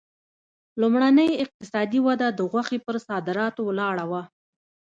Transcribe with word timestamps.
لومړنۍ 0.81 1.31
اقتصادي 1.43 1.99
وده 2.07 2.27
د 2.33 2.39
غوښې 2.51 2.79
پر 2.85 2.95
صادراتو 3.07 3.61
ولاړه 3.69 4.05
وه. 4.11 4.23